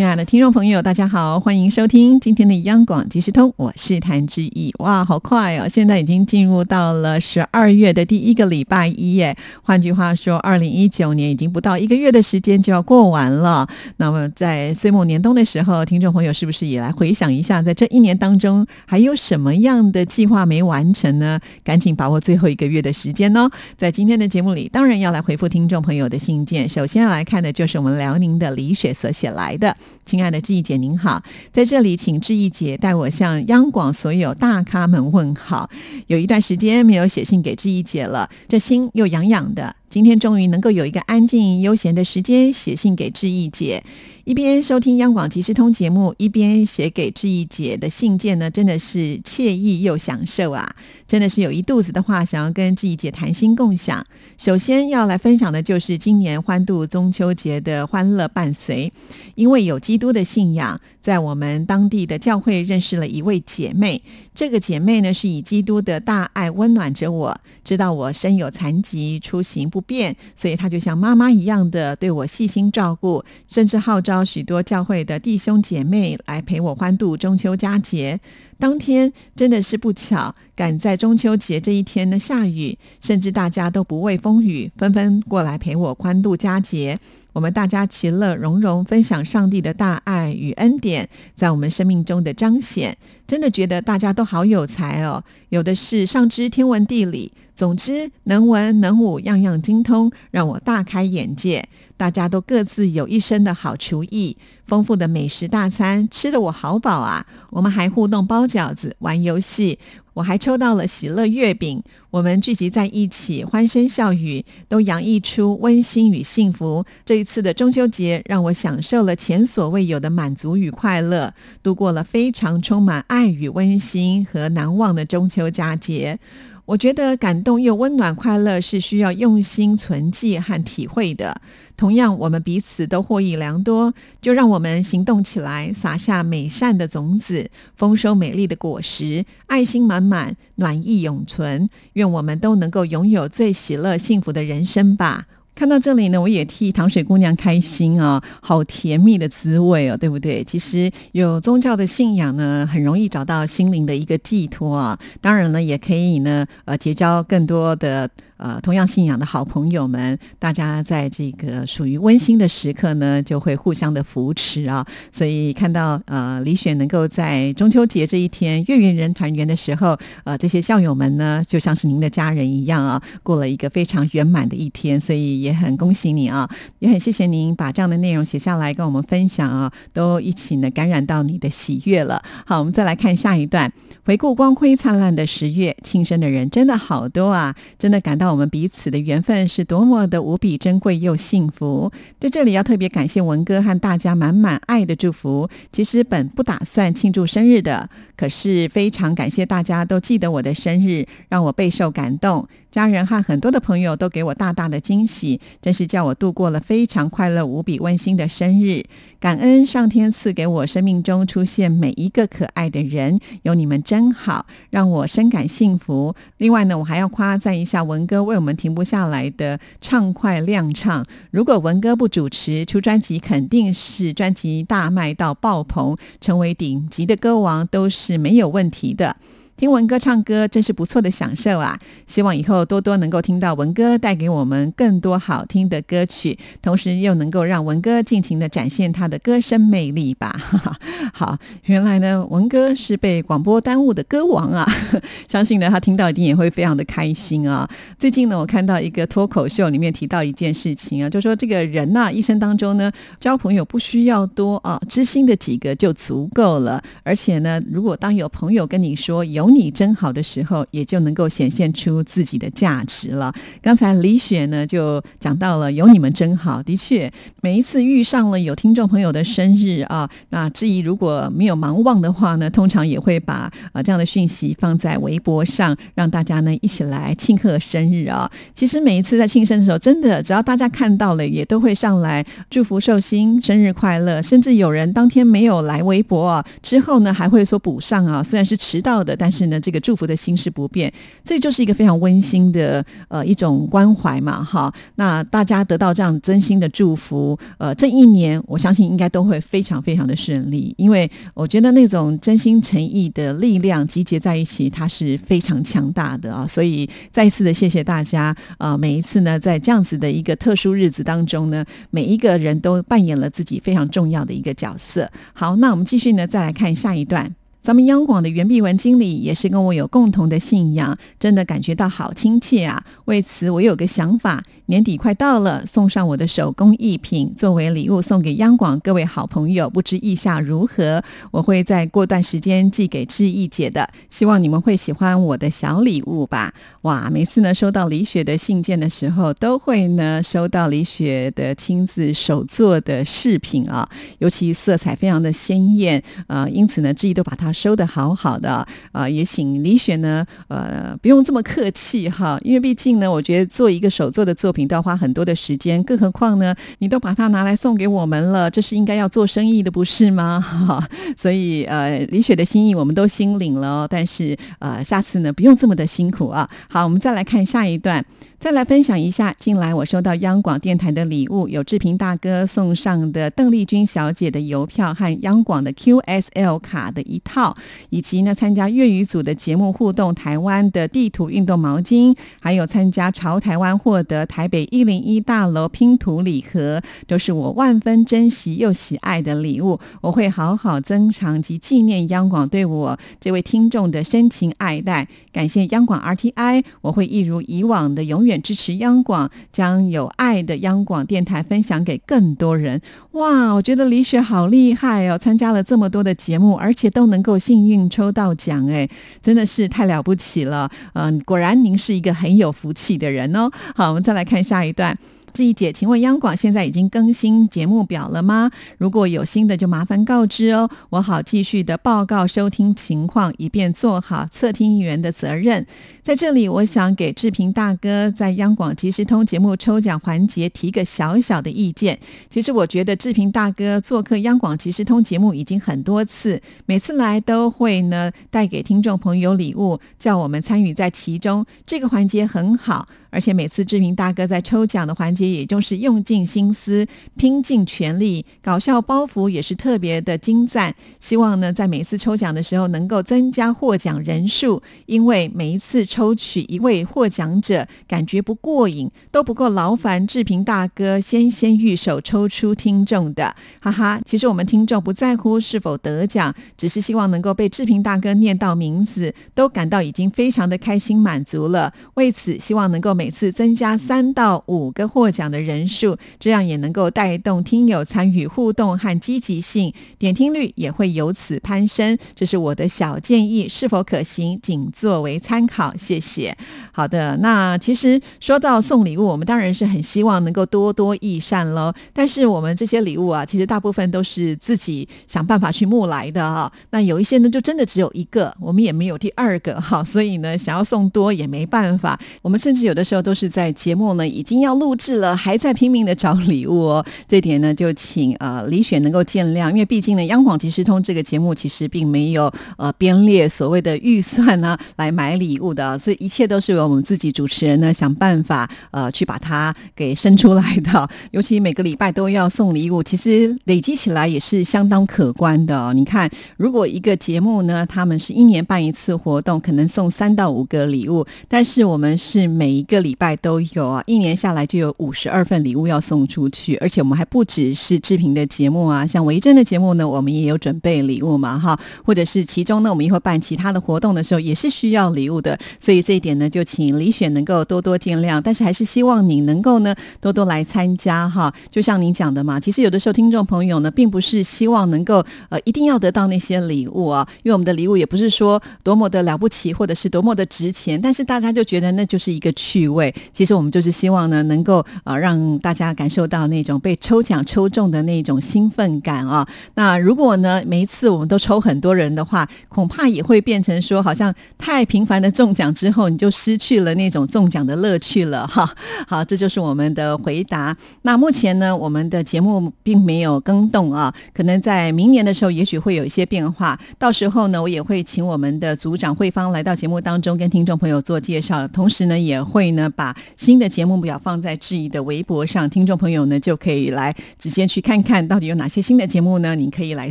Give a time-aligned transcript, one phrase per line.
[0.00, 4.72] 亲爱的听众朋友，大家好，欢迎收听今天的央广即时通，我是谭志毅。
[4.78, 5.68] 哇，好快哦！
[5.68, 9.36] 现在已经进入到了十二月的第一个礼拜一耶。
[9.62, 13.68] 换句话说，二零一九年已经不到一个月的时间就要过完了。
[13.98, 21.38] 那么在岁末年冬的时候，听众朋友是不是也来回想一下，在这一年当中还有什么样的计划没完成呢？
[21.62, 23.50] 赶紧把握最后一个月的时间哦！
[23.76, 26.66] 在今天的节目里，当然要来回复听众朋友的信件。
[26.66, 29.76] 首先要来看的就是我们辽宁的李雪所写来的。
[30.04, 31.22] 亲爱的志毅姐，您好，
[31.52, 35.70] 在这里请志毅姐代我向央广所有大咖们问好。
[36.06, 39.76] 有一段时间没有写信给志毅姐了，这心又痒痒的。
[39.88, 43.82] 今天终于能够有一个安静悠闲的时间写信给志毅姐，
[44.30, 50.72] 一边收听央广即时通节目，一边写给志毅姐的信件呢，真的是惬意又享受啊！
[51.08, 54.06] 真的是有一肚子的话想要跟志毅姐谈心共享。
[54.38, 58.92] 首先要来分享的就是今年欢度中秋节的欢乐伴随，
[59.34, 64.00] 因为有基督的信仰，在我们当地的教会认识了一位姐妹。
[64.32, 78.20] 这个姐妹呢，是以基督的大爱温暖着我，知道我身有残疾，出行不便，所以她就像妈妈一样的对我细心照顾，甚至号召许多教会的弟兄姐妹来陪我欢度中秋佳节。
[78.58, 86.98] 当天真的是不巧，赶在中秋节这一天呢下雨，甚至大家都不畏风雨，纷纷过来陪我欢度佳节。
[87.32, 92.96] 我们大家其乐融融，分享上帝的大爱与恩典，在我们生命中的彰显。
[93.26, 101.68] 真的觉得大家都好有才哦，有的是上知天文地理，总之能文能武，样样精通，让我大开眼界。
[101.96, 104.36] 大家都各自有一身的好厨艺，
[104.66, 107.24] 丰富的美食大餐，吃的我好饱啊！
[107.50, 109.78] 我们还互动包饺子、玩游戏。
[110.12, 116.84] 我还抽到了喜乐月饼，我们聚集在一起，欢声笑语，都洋溢出温馨与幸福。
[117.04, 121.32] 这一次的中秋节，让我享受了前所未有的满足与快乐，
[121.62, 126.18] 度过了非常充满爱与温馨和难忘的中秋佳节。
[126.66, 131.40] 我觉得感动又温暖，快乐是需要用心存记和体会的。
[131.80, 141.66] 同样，我们彼此都获益良多，就让我们行动起来，撒下美善的种子，丰收美丽的果实，爱心满满，暖意永存。
[141.94, 145.24] 愿我们都能够拥有最喜乐、幸福的人生吧。
[145.54, 150.44] 看到这里呢，我也替糖水姑娘开心啊，好甜蜜的滋味哦，对不对？
[150.44, 154.98] 其实有宗教的信仰呢，很容易找到心灵的一个寄托啊。
[155.22, 158.10] 当然了，也可以呢，呃，结交更多的。
[158.42, 164.86] 呃，同样信仰的好朋友们，大家在这个属于温馨的时刻呢，就会互相的扶持啊。
[165.12, 174.98] 所以看到呃李雪能够在中秋节这一天月圆人团圆的时候，呃，这些校友们呢，就像是您的家人一样啊，过了一个非常圆满的一天。
[174.98, 176.48] 所以也很恭喜你啊，
[176.78, 182.22] 也很谢谢您把这样的内容写下来跟我们分享啊，都一起呢感染到你的喜悦了。
[182.46, 183.70] 好，我们再来看下一段，
[184.06, 188.29] 回顾光辉灿烂的十月，庆生的人真的好多啊，真的感到。
[188.30, 195.48] 我们彼此的缘分是多么的无比珍贵又幸福，在这里要特别感谢文哥和大家满满爱的祝福。
[195.72, 202.46] 其实本不打算庆祝生日的，可是非常感谢大家都记得我的生日，让我备受感动。
[202.70, 208.84] 家人和很多的朋友都给我大大的惊喜，真是叫我度过了非常快乐、无比温馨的生日。
[209.18, 216.14] 感恩上天赐给我生命中出现每一个可爱的人，有你们真好，让我深感幸福。
[216.36, 221.04] 另外呢，我还要夸赞一下文哥为我们停不下来的畅快亮唱。
[221.32, 229.16] 如果文哥不主持出专辑，肯定是专辑大卖到爆棚，成为顶级的歌王都是是没有问题的。
[229.60, 231.78] 听文哥唱歌真是不错的享受啊！
[232.06, 240.34] 希望以后多多能够听到文哥带给我们更多好听的歌曲，同时又能够让文哥尽情的展现他的歌声魅力吧。
[241.12, 241.36] 好，
[241.66, 244.66] 原来呢，文哥是被广播耽误的歌王啊！
[245.28, 247.68] 相信呢，他听到一定也会非常的开心啊。
[247.98, 252.90] 最近呢，我看到一个脱口秀里面提到一件事情啊，就说这个人呐，一生当中呢，
[253.20, 256.82] 交朋友不需要多啊，知心的几个就足够了。
[257.02, 263.32] 而且呢，如果当有朋友跟你说有你真好的时候，也就能够显现出自己的价值了。
[263.60, 267.10] 刚才李雪呢就讲到了有你们真好，的确，
[267.42, 278.30] 每一次遇上了有听众朋友的生日啊，那至于如果没有忙忘的话呢，通常也会把啊这样的讯息放在微博上，让大家呢一起来庆贺生日啊。
[278.54, 290.92] 其实每一次在庆生的时候，真的只要大家看到了，也都会上来祝福寿星生日快乐，甚至有人当天没有来微博啊，之后呢还会说补上啊，虽然是迟到的，但是是呢这个祝福的心是不变，
[291.24, 294.70] 这就是一个非常温馨的呃一种关怀嘛，哈。
[294.96, 306.46] 那大家得到这样真心的祝福，呃，这一年我相信应该都会非常非常的顺利，因为我觉得那种真心诚意的力量集结在一起，它是非常强大的啊。
[306.46, 315.10] 所以再一次的谢谢大家啊，每一次呢在这样子的一个特殊日子当中呢，每一个人都扮演了自己非常重要的一个角色。
[315.32, 317.34] 好，那我们继续呢，再来看下一段。
[317.62, 322.82] 咱们央广的袁碧文经理也是跟我有共同的信仰，真的感觉到好亲切啊！
[323.04, 331.02] 为此，我有个想法，年底快到了，送上我的手工艺品作为礼物送给央广各位好朋友，不知意下如何？
[331.30, 336.54] 我会在过段时间寄给志毅姐的，希望你们会喜欢我的小礼物吧！
[336.82, 343.86] 哇，每次呢收到李雪的信件的时候，都会呢收到李雪的亲自手做的饰品啊，
[344.20, 347.49] 尤其色彩非常的鲜艳啊，因此呢志毅都把它。
[347.52, 360.40] 收的好好的啊，也请李雪呢，呃，不用这么客气哈，因为毕竟呢，我觉得做一个手作的作品都要花很多的时间，更何况呢，你都把它拿来送给我们了，这是应该要做生意的，不是吗？
[360.40, 366.48] 哈， 所以呃，李雪的心意我们都心领了，但是呃，下次呢，不用这么的辛苦啊。
[366.68, 368.04] 好，我们再来看下一段。
[368.40, 377.54] 再来分享一下，近来我收到央广电台的礼物，有志平大哥送上的邓丽君小姐的邮票和央广的 QSL 卡的一套，
[377.90, 398.29] 以及呢参加粤语组的节目互动台湾的地图运动毛巾，还有参加潮台湾获得台北一零一大楼拼图礼盒，都是我万分珍惜又喜爱的礼物，我会好好珍藏及纪念央广对我这位听众的深情爱戴，感谢央广 RTI，我会一如以往的永远。
[398.30, 402.80] 远支持央广，将有爱的央广电台分享给更多人。
[403.12, 405.18] 哇，我觉得李雪好厉害哦！
[405.18, 408.88] 参加了这么多的节目，而且都能够幸运抽到奖，哎，
[409.20, 410.70] 真的是太了不起了。
[410.94, 413.50] 嗯，果然您是一个很有福气的人哦。
[413.74, 414.96] 好，我们再来看下一段。
[415.32, 418.50] 这一节，请问央广现在已经更新节目表了吗？
[418.78, 425.66] 如果有新的，就麻烦告知哦，我好继续的报告收听情况，以便做好测听员的责任。
[426.02, 431.98] 在这里，我想给志平大哥在央广即时通节目抽奖环节提个小小的意见。
[432.28, 441.46] 其实我觉得志平大哥做客央广即时通节目已经很多次，每次来都会呢带给听众朋友礼物，叫我们参与在其中。
[441.64, 442.88] 这个环节很好。
[443.10, 446.86] 而且每次志平大哥在抽奖的环节，也就是用尽心思、
[447.16, 450.72] 拼尽全力，搞笑包袱也是特别的精湛。
[451.00, 464.00] 希望呢，在每次抽奖的时候能够增加获奖人数，因为每一次抽取一位获奖者，感觉不过瘾，都不够劳烦志平大哥先先御手抽出听众的，哈哈。
[464.06, 471.72] 其实我们听众不在乎是否得奖，只是希望能够被志平大哥念到名字，都感到已经非常的开心满足了。
[471.94, 472.99] 为此，希望能够。
[473.00, 481.96] 每次增加三到五个获奖的人数，这样也能够带动听友参与互动和积极性，点听率也会由此攀升。
[482.14, 485.74] 这是我的小建议，是否可行，仅作为参考。
[485.78, 486.36] 谢谢。
[486.72, 491.72] 好的，那其实说到送礼物，我们当然是很希望能够多多益善喽。
[491.94, 496.52] 但是我们这些礼物啊，其实大部分都是自己想办法去募来的哈。
[496.68, 499.82] 那有一些呢，就真的只有一个，我们也没有第二个哈。
[499.82, 501.98] 所以呢，想要送多也没办法。
[502.20, 502.89] 我们甚至有的。
[502.90, 506.84] 时候都是在节目呢，已经要录制了，还在拼命的找礼物哦。
[507.06, 520.88] 这点呢，就请呃李雪能够见谅，因为毕竟呢，央广即时通这个节目其实并没有呃编列所谓的预算呢来买礼物的，所以一切都是由我们自己主持人呢想办法呃去把它给生出来的。
[521.12, 525.72] 尤其每个礼拜都要送礼物，其实累积起来也是相当可观的。
[525.74, 532.79] 你看，如果一个节目呢，他们是一年办一次活动，可能送三到五个礼物，但是我们是每一个。
[532.80, 562.94] 礼拜都有啊，一年下来就有五十二份礼物要送出去，而且我们还不只是志平的节目啊，像维珍的节目呢，我们也有准备礼物嘛，哈，或者是其中呢，我们也会办其他的活动的时候，也是需要礼物的，所以这一点呢，就请李选能够多多见谅，但是还是希望你能够呢多多来参加哈，就像您讲的嘛，其实有的时候听众朋友呢，并不是希望能够呃一定要得到那些礼物啊，因为我们的礼物也不是说多么的了不起，或者是多么的值钱，但是大家就觉得那就是一个趣味。
[563.12, 569.26] 其实我们就是希望呢，能够呃让大家感受到那种被抽奖抽中的那种兴奋感啊。
[569.54, 578.48] 那如果呢每一次我们都抽很多人的话，恐怕也会变成说，好像太频繁的中奖之后，你就失去了那种中奖的乐趣了哈。
[578.86, 580.56] 好，这就是我们的回答。
[580.82, 586.58] 那目前呢，我们的节目并没有更动啊，可能在明年的时候，也许会有一些变化。
[586.78, 599.34] 到时候呢，我也会请我们的组长慧芳来到节目当中，跟听众朋友做介绍，同时呢，也会呢呢把新的节目表放在质疑的微博上，听众朋友呢就可以来直接去看看到底有哪些新的节目呢？
[599.34, 599.90] 你可以来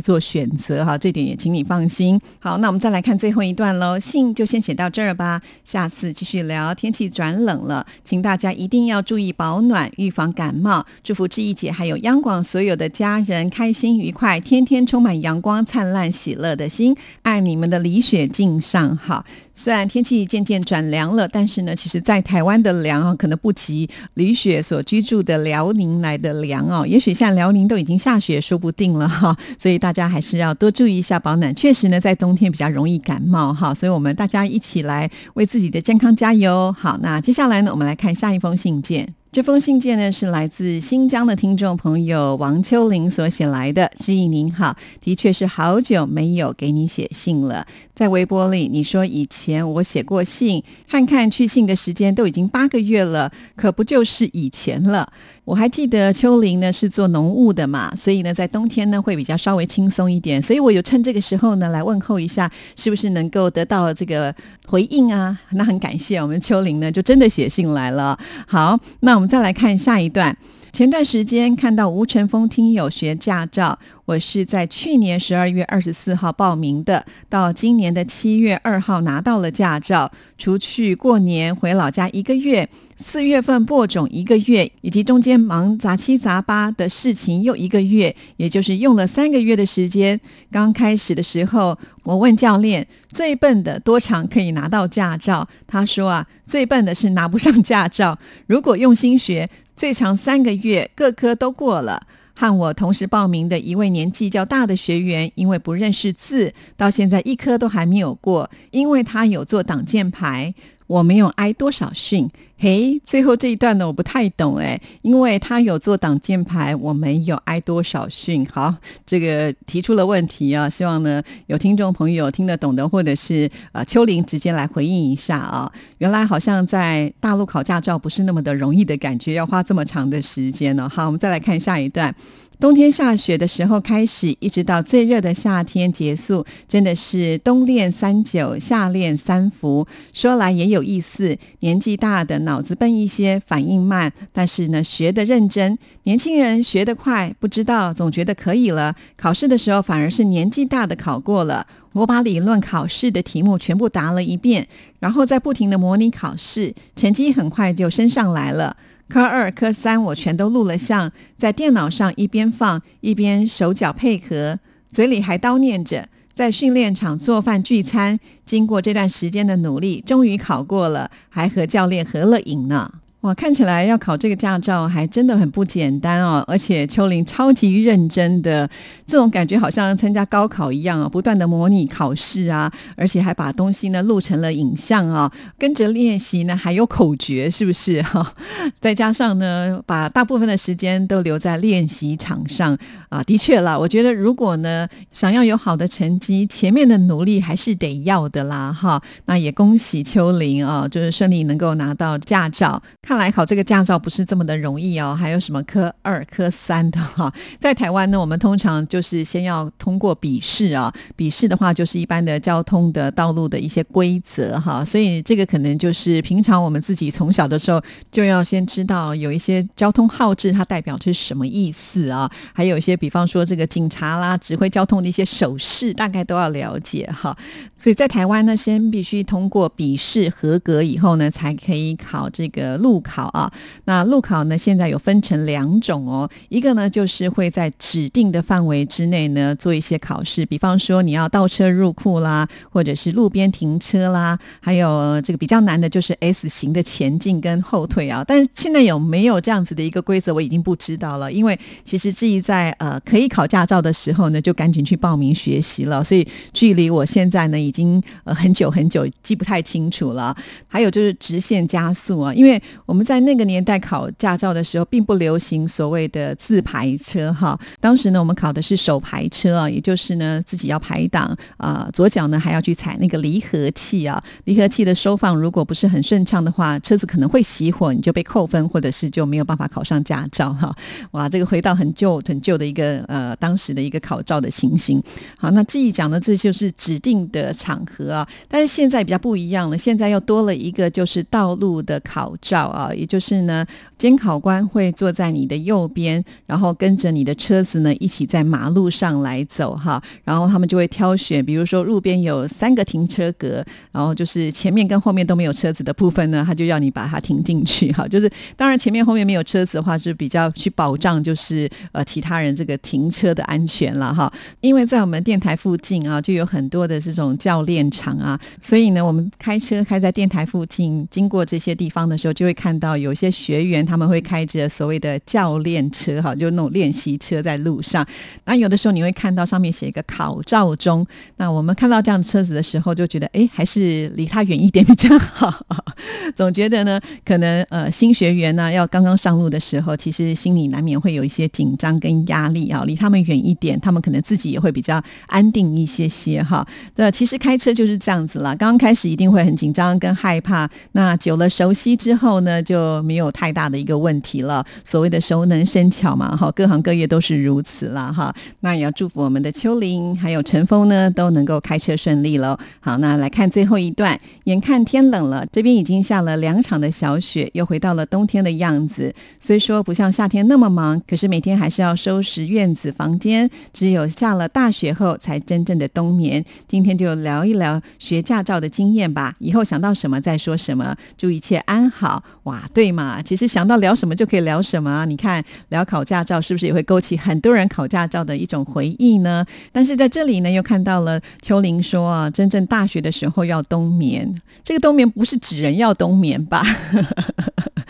[0.00, 2.20] 做选择哈，这点也请你放心。
[2.38, 6.72] 好，那我们再来看最后一段喽，信就先写到这儿吧，下次继续聊。
[6.74, 10.86] 天气转冷了，请大家一定要注意保暖，预防感冒。
[11.02, 16.96] 祝福志毅姐还有央广所有的家人开心愉快，天天充满阳光灿烂喜乐的心。
[17.22, 19.24] 爱你们的李雪敬上好。
[19.62, 26.86] 虽然天气渐渐转凉了，但是呢，其实，在台湾的凉啊，可能不及李雪所居住的辽宁来的凉哦。
[26.86, 29.36] 也许像辽宁都已经下雪，说不定了哈。
[29.58, 31.54] 所以大家还是要多注意一下保暖。
[31.54, 33.74] 确实呢，在冬天比较容易感冒哈。
[33.74, 36.72] 所以我们大家一起来为自己的健康加油。
[36.72, 39.14] 好，那接下来呢，我们来看下一封信件。
[39.32, 43.88] 这封信件呢是来自新疆的听众朋友王秋玲所写来的。
[44.00, 47.64] 志毅您好，的确是好久没有给你写信了。
[47.94, 55.12] 在微博里你说以前我写过信，看看去信的时间都已经八个月了，可不就是以前了？
[55.50, 64.32] 我还记得秋林呢是做农务的嘛，所以呢在冬天呢会比较稍微轻松一点，所以我有趁这个时候呢来问候一下，是不是能够得到这个
[64.68, 65.36] 回应啊？
[65.50, 68.16] 那很感谢我们秋林呢就真的写信来了。
[68.46, 70.36] 好，那我们再来看下一段。
[70.72, 73.76] 前段时间看到吴成峰听友学驾照，
[74.10, 80.10] 我是在去年十二月二十四号报名的，到今年的七月二号拿到了驾照。
[80.36, 90.20] 除去过年回老家一个月，四月份播种一个月，以及中间忙杂七杂八的事情又一个月，也就是用了三个月的时间。
[90.50, 95.48] 刚开始的时候，我问教练最笨的多长可以拿到驾照？
[95.68, 98.18] 他说啊，最笨的是拿不上驾照。
[98.48, 99.48] 如果用心学。
[99.76, 102.02] 最长三个月，各科都过了。
[102.40, 108.50] 和我同时报名的一位年纪较大的学员，因为不认识字，到现在一科都还没有过。
[108.70, 110.54] 因为他有做挡箭牌。
[110.90, 112.28] 我没有挨多少训，
[112.58, 118.44] 嘿，最后这一段呢，我不太懂哎，因为他有做挡箭牌，我没有挨多少训。
[118.46, 118.74] 好，
[119.06, 125.72] 这个提出了问题啊，希望呢有听众朋友听得懂的，或者是呃秋玲直接来回应一下啊。
[125.98, 130.88] 原来好像在大陆考驾照不是那么的容易的感觉，要花这么长的时间呢。
[130.88, 132.12] 好，我们再来看下一段。
[132.60, 139.86] 冬天下雪的时候开始，一直到最热的夏天结束，真的是冬练三九，夏练三伏。
[140.12, 145.78] 说来也有意思，年纪大的脑子笨一些，反应慢，但是呢学得认真。
[146.02, 148.94] 年轻人学得快，不知道总觉得可以了。
[149.16, 151.66] 考试的时候反而是年纪大的考过了。
[151.92, 158.76] 我把理论考试的题目全部答了一遍，然后再不停的模拟考试，成绩很快就升上来了。
[159.10, 168.20] 科二、科三我全都录了像，在电脑上一边放一边手脚配合，嘴里还叨念着，在训练场做饭聚餐。
[168.46, 172.92] 经过这段时间的努力，终于考过了，还和教练合了影呢。
[173.22, 176.42] 哇，看起来要考这个驾照还真的很不简单哦！
[176.46, 178.66] 而且秋玲超级认真的，
[179.06, 188.34] 这种感觉好像参加高考一样啊，不断的模拟考试啊，而且还把东西呢录成了影像啊，跟着练习呢，还有口诀，是不是哈？
[188.80, 192.74] 再加上呢，把大部分的时间都留在练习场上
[193.10, 199.02] 啊，的确啦，我觉得如果呢想要有好的成绩，前面的努力还是得要的啦哈。
[199.26, 202.82] 那也恭喜秋玲啊，就是顺利能够拿到驾照。
[203.10, 207.34] 看来考这个驾照不是这么的容易哦，还有什么科二、科三的哈。
[207.58, 227.36] 在台湾呢，我们通常就是先要通过笔试啊，笔试的话就是一般的交通的道路的一些规则哈，所以这个可能就是平常我们自己从小的时候就要先知道有一些交通号志它代表是什么意思啊，还有一些比方说这个警察啦指挥交通的一些手势，大概都要了解哈。
[227.76, 233.50] 所以在台湾呢，先必须通过笔试合格以后呢，才可以考这个路考啊。
[233.84, 248.24] 那路考呢，现在有分成两种哦，一个呢就是会在指定的范围之内呢做一些考试，比方说你要倒车入库啦，或者是路边停车啦，还有这个比较难的就是 S 型的前进跟后退啊。
[248.26, 257.60] 但是现在有没有这样子的一个规则，我已经不知道了，因为其实至于在呃可以考驾照的时候呢，就赶紧去报名学习了，所以距离我现在呢。
[257.60, 260.34] 已经呃很久很久记不太清楚了。
[260.66, 267.56] 还有就是直线加速啊，因为我们在那个年代考驾照的时候，并不流行所谓的自排车哈。
[267.80, 274.20] 当时呢，我们考的是手排车啊，也就是呢自己要排档啊，左脚呢还要去踩那个离合器啊。
[274.46, 280.74] 离合器的收放如果不是很顺畅的话，车子可能会熄火，你就被扣分，或者是就没有办法考上驾照哈。
[281.12, 285.00] 哇，这个回到很旧很旧的一个呃当时的一个考照的情形。
[285.38, 287.54] 好，那这一讲呢，这就是指定的。
[287.60, 293.66] 场合啊，但是现在比较不一样了，现在又多了一个就是道路的考照啊，也就是呢，
[293.98, 317.30] 监考官会坐在你的右边，然后跟着你的车子呢一起在马路上来走哈，然后他们就会挑选，比如说路边有三个停车格，然后就是前面跟后面都没有车子的部分呢，他就要你把它停进去哈，就是当然前面后面没有车子的话，是比较去保障就是呃其他人这个停车的安全了哈，因为在我们电台附近啊，就有很多的这种。
[317.40, 328.06] 教练场啊，所以呢，我们开车开在电台附近，经过这些地方的时候，就会看看到有些学员他们会开着所谓的教练车，哈，就那种练习车在路上。
[328.44, 331.04] 那有的时候你会看到上面写一个考照中，
[331.38, 335.64] 那我们看到这样的车子的时候，就觉得哎，还是离他远一点比较好。
[336.36, 346.64] 总觉得呢，可能呃新学员呢要刚刚上路的时候，其实心里难免会有一些紧张跟压力啊，离他们远一点，他们可能自己也会比较安定一些些哈。
[346.94, 347.30] 这其实。
[347.30, 354.64] 其实开车就是这样子了，刚刚开始一定会很紧张跟害怕，那久了熟悉之后呢，就没有太大的一个问题了。
[354.82, 358.34] 所谓的熟能生巧嘛，哈，各行各业都是如此了哈。
[358.60, 362.58] 那也要祝福我们的秋玲还有陈峰呢，都能够开车顺利喽。
[362.80, 369.14] 好，那来看最后一段，眼看天冷了，这边已经下了两场的小雪，又回到了冬天的样子。
[369.38, 373.48] 虽说不像夏天那么忙，可是每天还是要收拾院子房间。
[373.74, 376.42] 只有下了大雪后，才真正的冬眠。
[376.66, 377.10] 今天就。
[377.20, 382.22] 聊一聊学驾照的经验吧，以后想到什么再说什么，祝一切安好。
[382.50, 383.22] 哇，对嘛？
[383.22, 385.04] 其实想到聊什么就可以聊什么啊。
[385.04, 389.46] 你看，聊考驾照是不是也会勾起很多人考驾照的一种回忆呢？
[389.70, 396.64] 但是在这里呢，又看到了秋玲说啊，真正大学的时候要冬眠，这个冬眠不是指人要冬眠吧？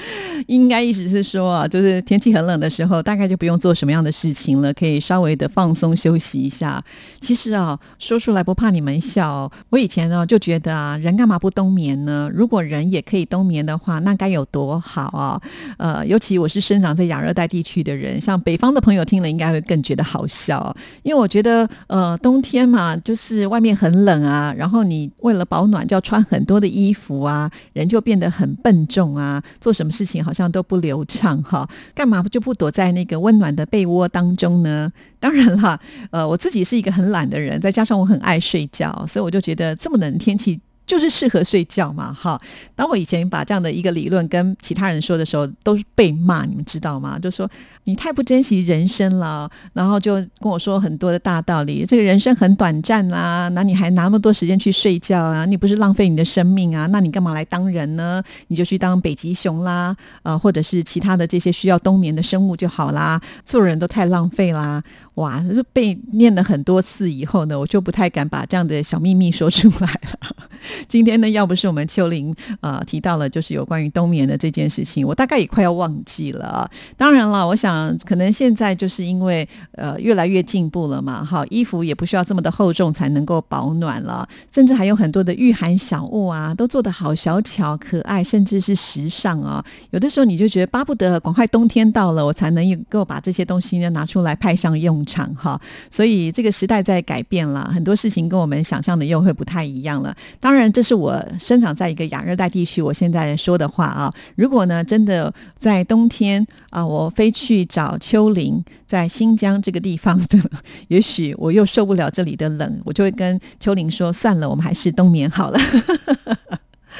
[0.46, 6.82] 应该意思是说，就是天气很冷的时候，大概就不用做什么样的事情了，可以稍微的放松休息一下。
[7.20, 12.30] 其实啊，说出来不怕你们笑，我以前呢就觉得啊，人干嘛不冬眠呢？
[12.32, 15.40] 如果人也可以冬眠的话，那该有多好啊！
[15.78, 34.92] 呃，尤其我是生长在亚热带地区的人，像北方的朋友听了应该会更觉得好笑，因为我觉得呃，冬天嘛，就是外面很冷啊，然后你为了保暖就要穿很多的衣服啊，人就变得很笨重啊，做什么事情好像都不流畅哈，干嘛就不躲在那个温暖的被窝当中呢？
[35.18, 35.78] 当然了，
[36.10, 40.60] 呃，我自己是一个很懒的人，再加上我很爱睡觉，所以我就觉得这么冷的天气。
[40.86, 42.40] 就是适合睡觉嘛，哈。
[42.74, 47.16] 当我以前把这样的一个理论跟其他人说的时候，都是被骂，你们知道吗？
[47.16, 47.48] 就说
[47.84, 51.84] 你太不珍惜人生了，然后就跟我说很多的大道理。
[51.86, 55.44] 这个人生很短暂啊，那你还拿那么多时间去睡觉啊？
[55.44, 56.86] 你不是浪费你的生命啊？
[56.86, 58.22] 那你干嘛来当人呢？
[58.48, 63.20] 你就去当北极熊啦，呃，或者是其他的这些需要冬眠的生物就好啦。
[63.44, 64.82] 做人都太浪费啦。
[65.14, 70.36] 哇，就被念了很多次以后呢，我就不太敢把这样的小秘密说出来了。
[70.88, 76.70] 今天呢，要不是我们秋玲啊提到了就是有关于冬眠的这件事情，我大概也快要忘记了。
[76.96, 89.64] 当然了，我想嗯可能现在就是因为呃越来越进步了嘛，哈，衣服也不需要这么的厚重才能够保暖了，甚至还有很多的御寒小物啊，都做得好小巧可爱，甚至是时尚啊。
[89.90, 95.60] 有的时候你就觉得巴不得赶快冬天到了，我才能够把这些东西呢拿出来派上用场哈。
[95.90, 100.14] 所以这个时代在改变了，很多事情跟我们想象的又会不太一样了。
[100.38, 100.50] 当。
[100.50, 104.12] 然这是我生长在一个亚热带地区，我现在说的话啊。
[104.36, 110.38] 如果呢，真的在冬天啊，我飞去找丘陵，在新疆这个地方的，
[110.88, 115.58] 也许我又受不了这里的冷，我就会跟丘陵说：算了，我们还是冬眠好了。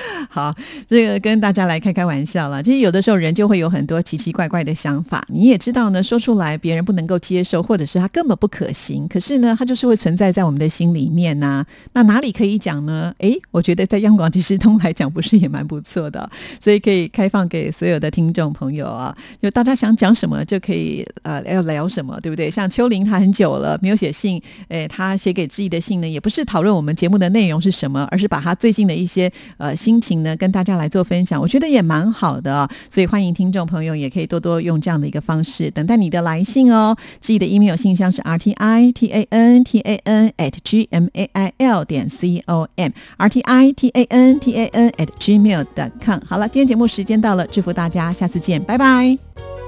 [0.28, 0.54] 好，
[0.88, 2.62] 这个跟大家来开开玩笑了。
[2.62, 9.06] 其实有的时候人就会有很多奇奇怪怪的想法，你也知道呢，说出来别人不能够接受，或者是他根本不可行。
[9.08, 11.64] 可是呢，他就是会存在在我们的心里面呐。
[11.92, 13.12] 那哪里可以讲呢？
[13.18, 16.30] 诶，我觉得在央广即时通来讲，不是也蛮不错的。
[16.60, 22.50] 所以可以开放给所有的听众朋友啊，就大家想讲什么就可以呃要聊什么，对不对？
[22.50, 29.74] 像秋玲她很久了没有写信，诶，她写给自己的信呢，也不是讨论我们节目的内容是什么，而是把她最近的一些呃。
[29.90, 36.96] 心情呢，跟大家来做分享，我觉得也蛮好的，所以欢迎听众朋友也可以多多用这样的一个方式等待你的来信哦。
[37.20, 41.29] 自己的 email 信箱是 r t i t a n t a n at g m a
[41.33, 44.90] i l 点 c o m r t i t a n t a n
[44.90, 46.20] at gmail 点 com。
[46.24, 49.59] 好了，今天节目时间到了，祝福大家，下次见，拜拜。